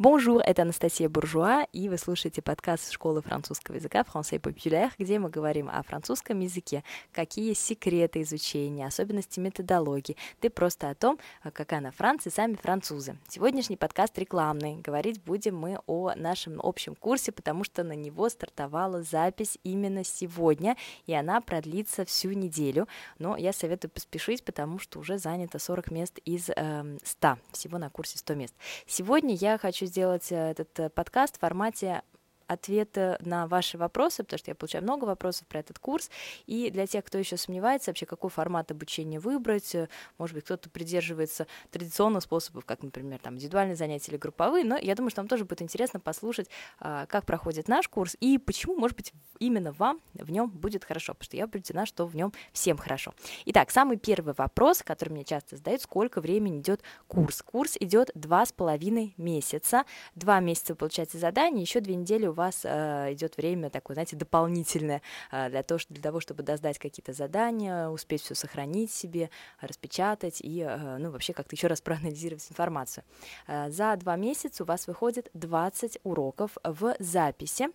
[0.00, 5.28] Bonjour, это Анастасия Буржуа, и вы слушаете подкаст школы французского языка «Français Populaire», где мы
[5.28, 11.18] говорим о французском языке, какие секреты изучения, особенности методологии, да просто о том,
[11.52, 13.16] какая на Франции сами французы.
[13.28, 14.76] Сегодняшний подкаст рекламный.
[14.76, 20.76] Говорить будем мы о нашем общем курсе, потому что на него стартовала запись именно сегодня,
[21.06, 22.86] и она продлится всю неделю.
[23.18, 27.90] Но я советую поспешить, потому что уже занято 40 мест из э, 100, всего на
[27.90, 28.54] курсе 100 мест.
[28.86, 32.02] Сегодня я хочу сделать э, этот э, подкаст в формате
[32.48, 36.10] ответы на ваши вопросы, потому что я получаю много вопросов про этот курс.
[36.46, 39.88] И для тех, кто еще сомневается, вообще какой формат обучения выбрать, э,
[40.18, 44.94] может быть, кто-то придерживается традиционных способов, как, например, там, индивидуальные занятия или групповые, но я
[44.94, 46.48] думаю, что вам тоже будет интересно послушать,
[46.80, 51.14] а, как проходит наш курс и почему, может быть, именно вам в нем будет хорошо,
[51.14, 53.14] потому что я убеждена, что в нем всем хорошо.
[53.46, 57.42] Итак, самый первый вопрос, который мне часто задают, сколько времени идет курс.
[57.42, 59.84] Курс идет два с половиной месяца.
[60.14, 64.16] Два месяца вы получаете задание, еще две недели у вас э, идет время такое, знаете,
[64.16, 69.30] дополнительное э, для, того, для того, чтобы доздать какие-то задания, успеть все сохранить себе,
[69.60, 73.04] распечатать и, э, ну, вообще как-то еще раз проанализировать информацию.
[73.46, 77.68] За два месяца у вас выходит 20 уроков в записи.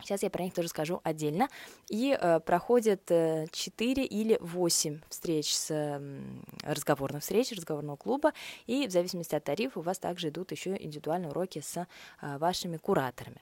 [0.00, 1.48] Сейчас я про них тоже скажу отдельно.
[1.88, 6.20] И э, проходят э, 4 или 8 встреч с э,
[6.62, 8.32] разговорных встреч, разговорного клуба.
[8.66, 12.76] И в зависимости от тарифа у вас также идут еще индивидуальные уроки с э, вашими
[12.76, 13.40] кураторами.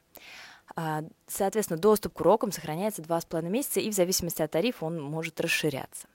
[0.76, 5.40] А, соответственно, доступ к урокам сохраняется 2,5 месяца, и в зависимости от тарифа он может
[5.40, 6.08] расширяться.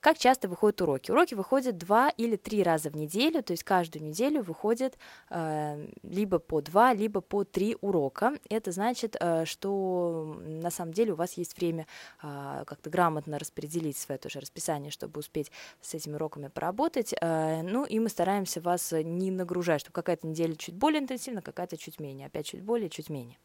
[0.00, 1.10] Как часто выходят уроки?
[1.10, 4.98] Уроки выходят два или три раза в неделю, то есть каждую неделю выходит
[5.30, 8.34] э, либо по два, либо по три урока.
[8.48, 11.86] Это значит, э, что на самом деле у вас есть время
[12.22, 17.14] э, как-то грамотно распределить свое тоже расписание, чтобы успеть с этими уроками поработать.
[17.20, 21.76] Э, ну и мы стараемся вас не нагружать, чтобы какая-то неделя чуть более интенсивна, какая-то
[21.76, 23.38] чуть менее, опять чуть более, чуть менее.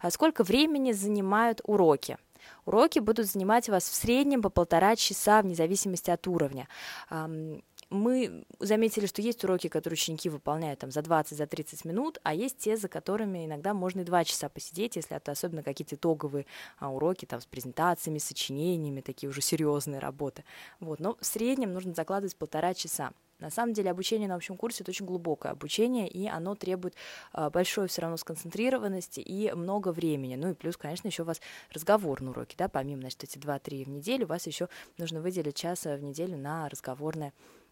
[0.00, 2.18] А сколько времени занимают уроки?
[2.64, 6.68] Уроки будут занимать вас в среднем по полтора часа вне зависимости от уровня
[7.90, 12.34] мы заметили, что есть уроки, которые ученики выполняют там за 20, за 30 минут, а
[12.34, 16.46] есть те, за которыми иногда можно и 2 часа посидеть, если это особенно какие-то итоговые
[16.78, 20.44] а, уроки там с презентациями, сочинениями, такие уже серьезные работы.
[20.80, 23.12] Вот, но в среднем нужно закладывать полтора часа.
[23.38, 26.94] На самом деле обучение на общем курсе это очень глубокое обучение, и оно требует
[27.34, 30.36] э, большой все равно сконцентрированности и много времени.
[30.36, 31.40] Ну и плюс, конечно, еще у вас
[31.72, 35.84] разговорные уроки, да, помимо, значит, эти 2-3 в неделю, у вас еще нужно выделить час
[35.84, 37.65] в неделю на разговорное а,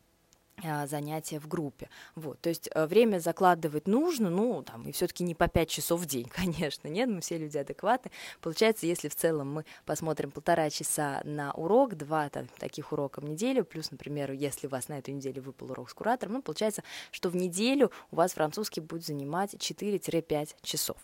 [0.87, 1.89] занятия в группе.
[2.15, 6.01] Вот, то есть э, время закладывать нужно, ну, там, и все-таки не по 5 часов
[6.01, 8.11] в день, конечно, нет, мы все люди адекватны.
[8.41, 13.25] Получается, если в целом мы посмотрим полтора часа на урок, два там, таких урока в
[13.25, 16.83] неделю, плюс, например, если у вас на эту неделю выпал урок с куратором, ну, получается,
[17.11, 20.97] что в неделю у вас французский будет занимать 4-5 часов.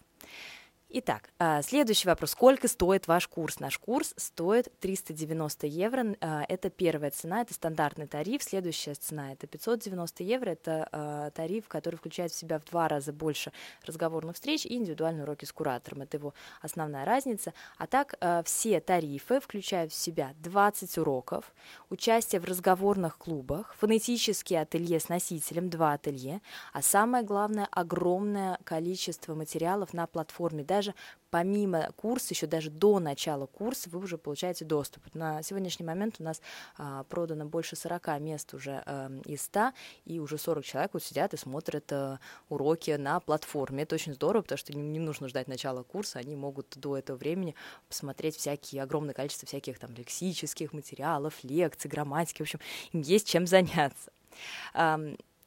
[0.93, 2.33] Итак, а, следующий вопрос.
[2.33, 3.61] Сколько стоит ваш курс?
[3.61, 6.17] Наш курс стоит 390 евро.
[6.21, 8.43] А, это первая цена, это стандартный тариф.
[8.43, 10.51] Следующая цена это 590 евро.
[10.51, 13.53] Это а, тариф, который включает в себя в два раза больше
[13.87, 16.03] разговорных встреч и индивидуальные уроки с куратором.
[16.03, 17.55] Это его основная разница.
[17.79, 21.53] А так все тарифы включают в себя 20 уроков,
[21.89, 26.41] участие в разговорных клубах, фонетические ателье с носителем, два ателье,
[26.73, 30.65] а самое главное, огромное количество материалов на платформе.
[30.65, 30.95] Даже даже
[31.31, 35.03] помимо курса, еще даже до начала курса вы уже получаете доступ.
[35.15, 36.41] На сегодняшний момент у нас
[36.79, 39.73] а, продано больше 40 мест уже а, из 100,
[40.07, 43.83] и уже 40 человек вот сидят и смотрят а, уроки на платформе.
[43.83, 47.19] Это очень здорово, потому что не, не нужно ждать начала курса, они могут до этого
[47.19, 47.55] времени
[47.89, 52.61] посмотреть всякие, огромное количество всяких там лексических материалов, лекций, грамматики, в общем,
[52.93, 54.11] им есть чем заняться.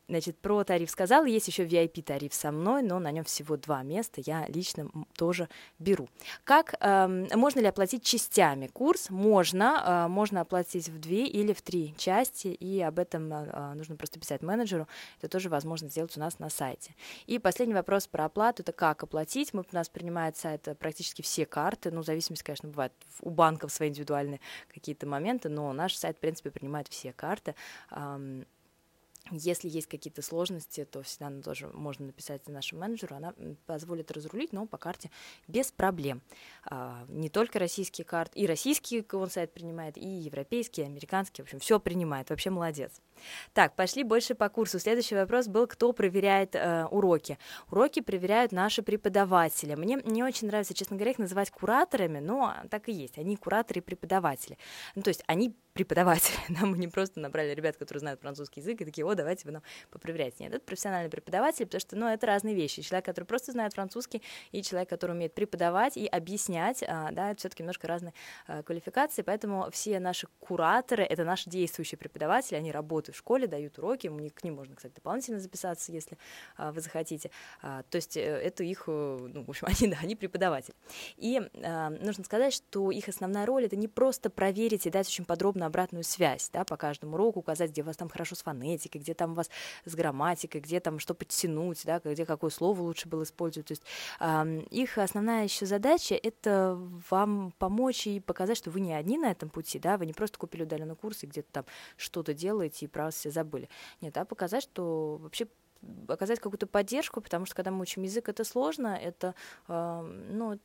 [0.10, 4.22] Значит, про тариф сказала, есть еще VIP-тариф со мной, но на нем всего два места,
[4.26, 5.48] я лично тоже
[5.80, 6.10] беру.
[6.44, 9.10] Как, э, можно ли оплатить частями курс?
[9.10, 13.96] Можно, э, можно оплатить в две или в три части, и об этом э, нужно
[13.96, 16.96] просто писать менеджеру, это тоже возможно сделать у нас на сайте.
[17.26, 21.46] И последний вопрос про оплату, это как оплатить, Мы, у нас принимает сайт практически все
[21.46, 24.42] карты, ну, в зависимости, конечно, бывает у банков свои индивидуальные
[24.74, 27.56] какие-то моменты, но наш сайт, в принципе, принимает все карты,
[29.38, 33.34] если есть какие-то сложности, то всегда тоже можно написать нашему менеджеру, она
[33.66, 35.10] позволит разрулить, но по карте
[35.48, 36.22] без проблем.
[36.66, 41.46] А, не только российские карты, и российский он сайт принимает, и европейский, и американский, в
[41.46, 42.92] общем, все принимает, вообще молодец.
[43.54, 44.80] Так, пошли больше по курсу.
[44.80, 47.38] Следующий вопрос был, кто проверяет э, уроки.
[47.70, 49.76] Уроки проверяют наши преподаватели.
[49.76, 53.18] Мне не очень нравится, честно говоря, их называть кураторами, но так и есть.
[53.18, 54.58] Они кураторы и преподаватели.
[54.96, 56.38] Ну, то есть они преподаватели.
[56.50, 59.64] Нам не просто набрали ребят, которые знают французский язык, и такие, о, давайте вы нам
[59.90, 60.44] попроверяйте.
[60.44, 62.82] Нет, это профессиональный преподаватель, потому что, ну, это разные вещи.
[62.82, 64.22] Человек, который просто знает французский,
[64.52, 68.14] и человек, который умеет преподавать и объяснять, а, да, это все-таки немножко разные
[68.48, 73.78] а, квалификации, поэтому все наши кураторы— это наши действующие преподаватели, они работают в школе, дают
[73.80, 76.18] уроки, к ним можно, кстати, дополнительно записаться, если
[76.58, 77.32] а, вы захотите.
[77.62, 80.76] А, то есть э, это их, э, ну, в общем, они, да, они преподаватели.
[81.18, 85.26] И а, нужно сказать, что их основная роль— это не просто проверить и дать очень
[85.26, 89.02] подробно обратную связь, да, по каждому уроку указать, где у вас там хорошо с фонетикой,
[89.02, 89.50] где там у вас
[89.86, 93.68] с грамматикой, где там что подтянуть, да, где какое слово лучше было использовать.
[93.68, 93.84] То есть
[94.72, 99.50] их основная еще задача— это вам помочь и показать, что вы не одни на этом
[99.50, 101.66] пути, да, вы не просто купили удаленный курс и где-то там
[101.98, 103.70] что-то делаете и про вас все забыли.
[104.02, 105.48] Нет, а показать, что вообще
[106.08, 109.36] оказать какую-то поддержку, потому что когда мы учим язык, это сложно, это,
[109.68, 110.60] э, ну,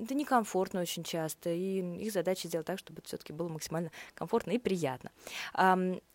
[0.00, 4.58] это некомфортно очень часто, и их задача сделать так, чтобы все-таки было максимально комфортно и
[4.58, 5.10] приятно.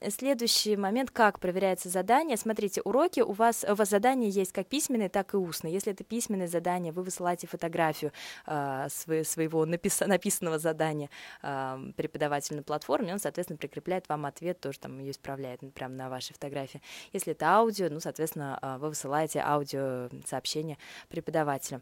[0.09, 2.38] Следующий момент, как проверяется задание.
[2.38, 5.74] Смотрите, уроки у вас, у вас задания есть как письменные, так и устные.
[5.74, 8.12] Если это письменное задание, вы высылаете фотографию
[8.45, 11.09] э, своего напис, написанного задания
[11.41, 16.33] преподавателю на платформе, он, соответственно, прикрепляет вам ответ, тоже там ее исправляет прямо на вашей
[16.33, 16.81] фотографии.
[17.13, 20.77] Если это аудио, ну, соответственно, вы высылаете аудио сообщение
[21.09, 21.81] преподавателю.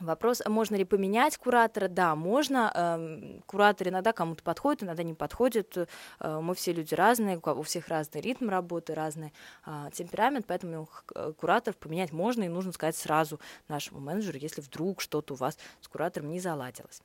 [0.00, 1.88] Вопрос, а можно ли поменять куратора?
[1.88, 2.70] Да, можно.
[2.74, 5.76] Эм, куратор иногда кому-то подходит, иногда не подходит.
[6.20, 9.32] Э, мы все люди разные, у всех разный ритм работы, разный
[9.64, 15.00] а, темперамент, поэтому э, кураторов поменять можно и нужно сказать сразу нашему менеджеру, если вдруг
[15.00, 17.02] что-то у вас с куратором не заладилось.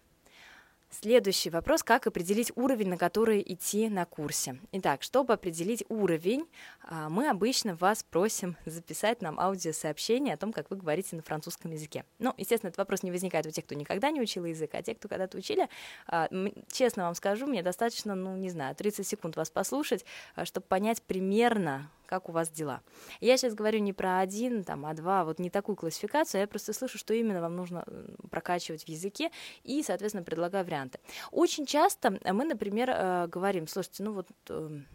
[1.01, 4.59] Следующий вопрос, как определить уровень, на который идти на курсе.
[4.73, 6.47] Итак, чтобы определить уровень,
[6.83, 11.71] а, мы обычно вас просим записать нам аудиосообщение о том, как вы говорите на французском
[11.71, 12.05] языке.
[12.19, 14.93] Ну, естественно, этот вопрос не возникает у тех, кто никогда не учил язык, а те,
[14.93, 15.67] кто когда-то учили.
[16.05, 16.29] А,
[16.71, 20.05] честно вам скажу, мне достаточно, ну, не знаю, 30 секунд вас послушать,
[20.35, 22.81] а, чтобы понять примерно, как у вас дела.
[23.21, 26.71] Я сейчас говорю не про один, там, а два, вот не такую классификацию, я просто
[26.71, 27.85] слышу, что именно вам нужно
[28.29, 29.31] прокачивать в языке,
[29.63, 30.99] и, соответственно, предлагаю варианты.
[31.31, 34.85] Очень часто мы, например, э, говорим, слушайте, ну вот эм,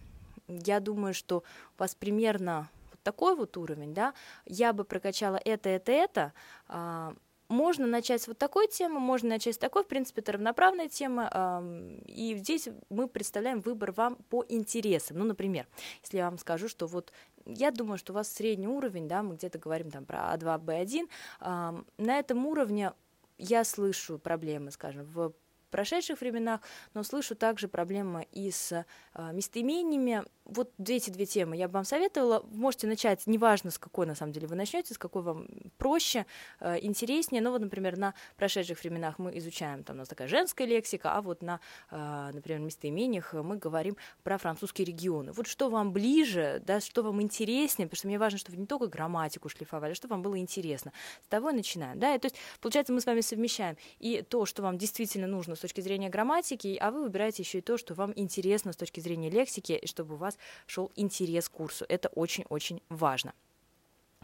[0.46, 1.38] я думаю, что
[1.76, 4.14] у вас примерно вот такой вот уровень, да,
[4.46, 6.32] я бы прокачала это, это, это,
[6.68, 7.14] а,
[7.48, 11.62] можно начать с вот такой темы, можно начать с такой, в принципе, это равноправная тема,
[12.06, 15.18] и здесь мы представляем выбор вам по интересам.
[15.18, 15.66] Ну, например,
[16.02, 17.12] если я вам скажу, что вот
[17.46, 21.84] я думаю, что у вас средний уровень, да, мы где-то говорим там про А2, Б1,
[21.98, 22.92] на этом уровне
[23.38, 25.32] я слышу проблемы, скажем, в
[25.70, 26.60] прошедших временах,
[26.94, 31.84] но слышу также проблемы и с э, местоимениями, вот эти две темы я бы вам
[31.84, 32.42] советовала.
[32.50, 36.26] Можете начать, неважно, с какой на самом деле вы начнете, с какой вам проще,
[36.60, 37.42] э, интереснее.
[37.42, 41.20] Ну вот, например, на прошедших временах мы изучаем, там у нас такая женская лексика, а
[41.20, 41.60] вот на,
[41.90, 45.32] э, например, местоимениях мы говорим про французские регионы.
[45.32, 48.66] Вот что вам ближе, да, что вам интереснее, потому что мне важно, чтобы вы не
[48.66, 50.92] только грамматику шлифовали, а что вам было интересно.
[51.24, 51.98] С того и начинаем.
[51.98, 52.14] Да?
[52.14, 55.60] И, то есть, получается, мы с вами совмещаем и то, что вам действительно нужно с
[55.60, 59.28] точки зрения грамматики, а вы выбираете еще и то, что вам интересно с точки зрения
[59.28, 61.84] лексики, чтобы у вас шел интерес к курсу.
[61.88, 63.34] Это очень-очень важно.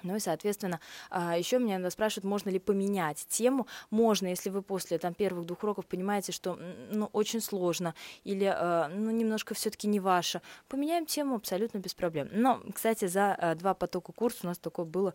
[0.04, 0.80] Ну и, соответственно,
[1.10, 3.66] а, еще меня спрашивают, можно ли поменять тему.
[3.90, 6.58] Можно, если вы после там, первых двух уроков понимаете, что
[6.92, 10.42] ну, очень сложно или а, ну, немножко все-таки не ваше.
[10.68, 12.28] Поменяем тему абсолютно без проблем.
[12.32, 15.14] Но, кстати, за а, два потока курса у нас такое было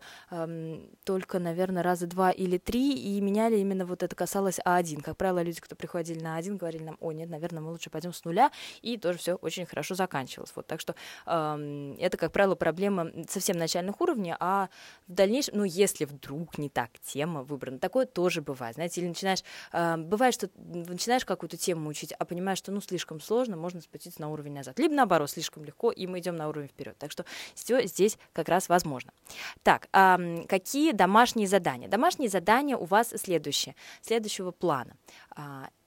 [1.04, 5.02] только, наверное, раза два или три, и меняли именно вот это касалось А1.
[5.02, 8.12] Как правило, люди, кто приходили на А1, говорили нам, о, нет, наверное, мы лучше пойдем
[8.12, 8.50] с нуля,
[8.82, 10.52] и тоже все очень хорошо заканчивалось.
[10.54, 10.94] Вот, так что
[11.24, 14.68] это, как правило, проблема совсем начальных уровней, а
[15.06, 19.42] в дальнейшем, ну, если вдруг не так тема выбрана, такое тоже бывает, знаете, или начинаешь,
[19.72, 24.20] э, бывает, что начинаешь какую-то тему учить, а понимаешь, что, ну, слишком сложно, можно спуститься
[24.20, 27.24] на уровень назад, либо наоборот, слишком легко, и мы идем на уровень вперед, так что
[27.54, 29.12] все здесь как раз возможно.
[29.62, 31.88] Так, э, какие домашние задания?
[31.88, 34.96] Домашние задания у вас следующие, следующего плана.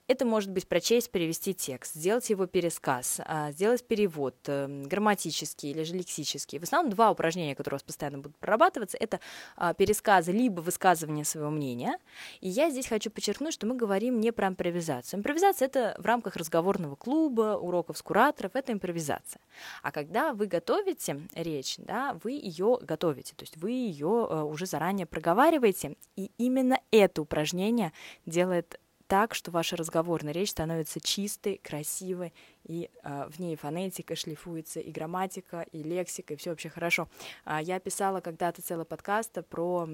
[0.06, 5.82] Это может быть прочесть, перевести текст, сделать его пересказ, а, сделать перевод эм, грамматический или
[5.82, 6.58] же лексический.
[6.58, 9.20] В основном два упражнения, которые у вас постоянно будут прорабатываться, это
[9.56, 11.98] а, пересказы либо высказывание своего мнения.
[12.42, 15.20] И я здесь хочу подчеркнуть, что мы говорим не про импровизацию.
[15.20, 19.40] Импровизация— это в рамках разговорного клуба, уроков с кураторов, это импровизация.
[19.82, 24.66] А когда вы готовите речь, да, вы ее готовите, то есть вы ее э, уже
[24.66, 27.94] заранее проговариваете, и именно это упражнение
[28.26, 32.32] делает так, что ваша разговорная речь становится чистой, красивой
[32.64, 37.08] и э, в ней фонетика шлифуется, и грамматика, и лексика, и все вообще хорошо.
[37.44, 39.86] А, я писала когда-то целый подкаст про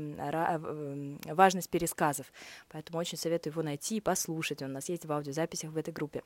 [1.26, 2.32] важность пересказов,
[2.68, 4.62] поэтому очень советую его найти и послушать.
[4.62, 6.22] Он у нас есть в аудиозаписях в этой группе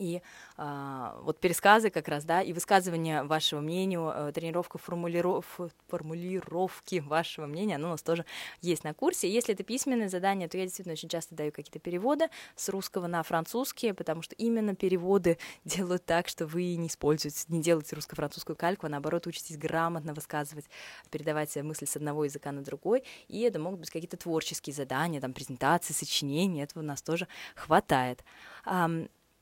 [0.00, 0.22] и
[0.56, 7.46] а, вот пересказы как раз, да, и высказывание вашего мнения, э, тренировка формулиров, формулировки вашего
[7.46, 8.24] мнения, оно у нас тоже
[8.62, 9.30] есть на курсе.
[9.30, 13.22] Если это письменное задание, то я действительно очень часто даю какие-то переводы с русского на
[13.22, 18.86] французский, потому что именно переводы делают так, что вы не используете, не делаете русско-французскую кальку,
[18.86, 20.64] а наоборот учитесь грамотно высказывать,
[21.10, 25.34] передавать мысли с одного языка на другой, и это могут быть какие-то творческие задания, там,
[25.34, 28.24] презентации, сочинения, этого у нас тоже хватает.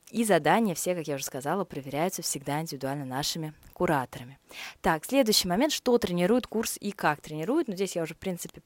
[0.09, 4.39] И задания все, как я уже сказала, проверяются всегда индивидуально нашими кураторами.
[4.81, 7.67] Так, следующий момент, что тренирует курс и как тренирует.
[7.67, 8.61] Ну, здесь я уже, в принципе,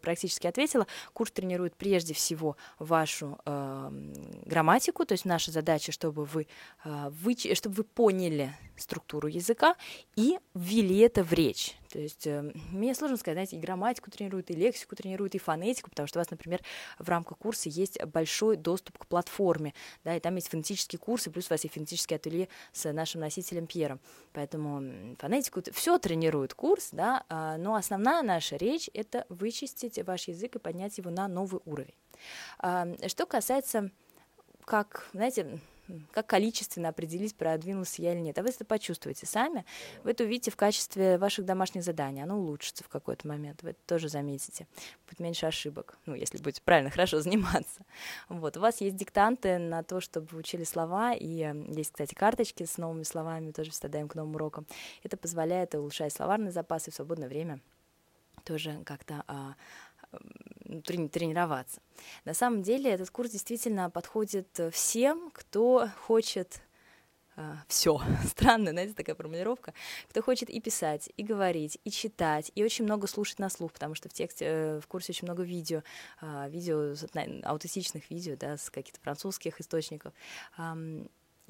[0.00, 0.86] практически ответила.
[1.12, 3.90] Курс тренирует прежде всего вашу э,
[4.44, 6.46] грамматику, то есть наша задача, чтобы вы,
[6.84, 9.74] э, вы, чтобы вы поняли структуру языка
[10.16, 11.76] и ввели это в речь.
[11.94, 15.90] То есть э, мне сложно сказать, знаете, и грамматику тренируют, и лексику тренируют, и фонетику,
[15.90, 16.60] потому что у вас, например,
[16.98, 21.46] в рамках курса есть большой доступ к платформе, да, и там есть фонетические курсы, плюс
[21.46, 24.00] у вас есть фонетический ателье с нашим носителем Пьером.
[24.32, 30.56] Поэтому фонетику все тренирует курс, да, э, но основная наша речь— это вычистить ваш язык
[30.56, 31.94] и поднять его на новый уровень.
[32.60, 33.92] Э, что касается
[34.64, 35.60] как, знаете,
[36.12, 38.38] как количественно определить, продвинулся я или нет.
[38.38, 39.64] А вы это почувствуете сами,
[40.02, 42.22] вы это увидите в качестве ваших домашних заданий.
[42.22, 44.66] Оно улучшится в какой-то момент, вы это тоже заметите.
[45.08, 47.84] Будет меньше ошибок, ну, если будете правильно, хорошо заниматься.
[48.28, 48.56] Вот.
[48.56, 52.64] У вас есть диктанты на то, чтобы вы учили слова, и э, есть, кстати, карточки
[52.64, 54.66] с новыми словами, тоже всегда даем к новым урокам.
[55.02, 57.60] Это позволяет улучшать словарный запас и в свободное время
[58.44, 59.54] тоже как-то а,
[60.82, 61.80] тренироваться.
[62.24, 66.60] На самом деле этот курс действительно подходит э, всем, кто хочет
[67.36, 68.00] Uh, все.
[68.28, 69.74] Странная, знаете, такая формулировка.
[70.08, 73.96] Кто хочет и писать, и говорить, и читать, и очень много слушать на слух, потому
[73.96, 75.82] что в тексте, э, в курсе очень много видео,
[76.22, 76.94] uh, видео,
[77.42, 80.12] аутентичных видео, да, с каких-то французских источников.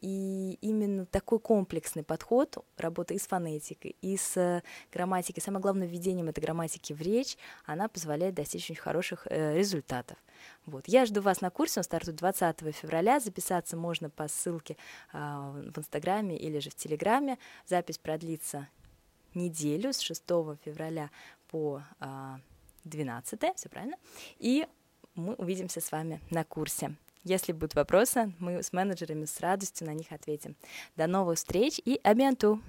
[0.05, 6.29] И именно такой комплексный подход работы и с фонетикой, и с грамматикой, самое главное, введением
[6.29, 10.19] этой грамматики в речь, она позволяет достичь очень хороших э, результатов.
[10.67, 10.89] Вот.
[10.89, 13.19] Я жду вас на курсе, он стартует 20 февраля.
[13.19, 14.77] Записаться можно по ссылке
[15.15, 17.39] э, в Инстаграме или же в Телеграме.
[17.67, 18.69] Запись продлится
[19.33, 20.23] неделю с 6
[20.63, 21.11] февраля
[21.49, 22.41] по э, а,
[22.85, 23.97] 12, все правильно.
[24.39, 24.67] И
[25.15, 26.95] мы увидимся с вами на курсе.
[27.25, 30.57] Если будут вопросы, мы с менеджерами с радостью на них ответим.
[30.95, 32.61] До новых встреч и абианту!